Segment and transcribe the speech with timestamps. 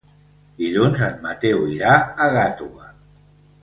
[0.61, 2.95] Dilluns en Mateu irà a Gàtova.